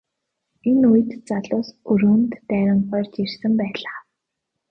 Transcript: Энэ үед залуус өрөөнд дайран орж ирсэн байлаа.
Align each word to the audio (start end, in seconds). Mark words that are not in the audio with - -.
Энэ 0.69 0.85
үед 0.91 1.09
залуус 1.27 1.69
өрөөнд 1.91 2.31
дайран 2.49 2.81
орж 2.95 3.13
ирсэн 3.23 3.53
байлаа. 3.61 3.97